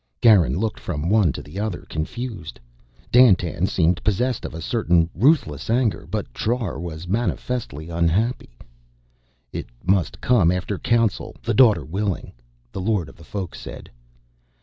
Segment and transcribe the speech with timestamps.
[0.19, 2.59] Garin looked from one to the other, confused.
[3.13, 8.57] Dandtan seemed possessed of a certain ruthless anger, but Trar was manifestly unhappy.
[9.53, 12.31] "It must come after council, the Daughter willing,"
[12.71, 13.91] the Lord of the Folk said.